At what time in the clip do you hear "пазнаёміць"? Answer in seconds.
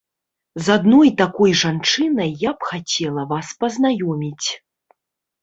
3.61-4.47